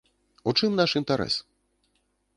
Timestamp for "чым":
0.59-0.71